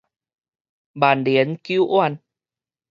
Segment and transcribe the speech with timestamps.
[0.93, 2.19] 萬年久遠